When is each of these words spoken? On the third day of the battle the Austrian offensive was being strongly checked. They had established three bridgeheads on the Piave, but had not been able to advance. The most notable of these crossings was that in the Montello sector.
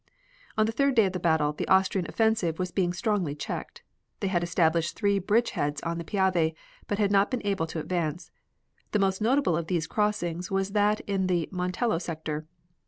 On 0.57 0.65
the 0.65 0.71
third 0.71 0.95
day 0.95 1.05
of 1.05 1.13
the 1.13 1.19
battle 1.19 1.53
the 1.53 1.67
Austrian 1.67 2.07
offensive 2.09 2.57
was 2.57 2.71
being 2.71 2.91
strongly 2.91 3.35
checked. 3.35 3.83
They 4.19 4.29
had 4.29 4.41
established 4.43 4.95
three 4.95 5.19
bridgeheads 5.19 5.79
on 5.83 5.99
the 5.99 6.03
Piave, 6.03 6.55
but 6.87 6.97
had 6.97 7.11
not 7.11 7.29
been 7.29 7.45
able 7.45 7.67
to 7.67 7.79
advance. 7.79 8.31
The 8.93 8.97
most 8.97 9.21
notable 9.21 9.55
of 9.55 9.67
these 9.67 9.85
crossings 9.85 10.49
was 10.49 10.71
that 10.71 11.01
in 11.01 11.27
the 11.27 11.47
Montello 11.51 12.01
sector. 12.01 12.47